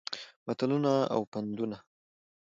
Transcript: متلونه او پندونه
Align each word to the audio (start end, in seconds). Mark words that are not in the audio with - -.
متلونه 0.45 0.93
او 1.15 1.21
پندونه 1.33 1.77